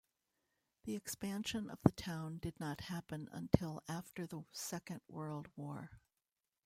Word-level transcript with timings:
The 0.85 0.95
expansion 0.95 1.69
of 1.69 1.77
the 1.83 1.91
town 1.91 2.39
did 2.39 2.59
not 2.59 2.81
happen 2.81 3.29
until 3.31 3.83
after 3.87 4.25
the 4.25 4.43
Second 4.51 5.01
World 5.07 5.47
War. 5.55 5.91